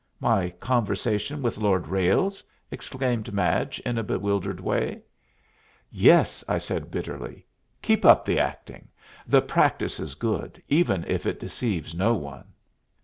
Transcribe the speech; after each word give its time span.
"My 0.19 0.49
conversation 0.49 1.43
with 1.43 1.59
Lord 1.59 1.87
Ralles?" 1.87 2.43
exclaimed 2.71 3.31
Madge, 3.31 3.77
in 3.81 3.99
a 3.99 4.03
bewildered 4.03 4.59
way. 4.59 5.03
"Yes," 5.91 6.43
I 6.47 6.57
said 6.57 6.89
bitterly, 6.89 7.45
"keep 7.83 8.03
up 8.03 8.25
the 8.25 8.39
acting. 8.39 8.87
The 9.27 9.43
practice 9.43 9.99
is 9.99 10.15
good, 10.15 10.59
even 10.67 11.05
if 11.07 11.27
it 11.27 11.39
deceives 11.39 11.93
no 11.93 12.15
one." 12.15 12.45